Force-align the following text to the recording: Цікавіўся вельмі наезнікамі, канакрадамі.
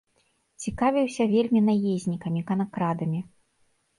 Цікавіўся 0.63 1.27
вельмі 1.33 1.61
наезнікамі, 1.67 2.41
канакрадамі. 2.49 3.21